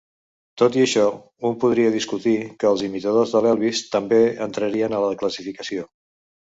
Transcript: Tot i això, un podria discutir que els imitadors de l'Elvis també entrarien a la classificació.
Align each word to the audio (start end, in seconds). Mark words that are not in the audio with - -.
Tot 0.61 0.77
i 0.77 0.81
això, 0.85 1.03
un 1.49 1.53
podria 1.65 1.91
discutir 1.97 2.33
que 2.63 2.71
els 2.71 2.83
imitadors 2.89 3.37
de 3.37 3.45
l'Elvis 3.49 3.85
també 3.99 4.25
entrarien 4.51 4.99
a 4.99 5.05
la 5.09 5.17
classificació. 5.23 5.89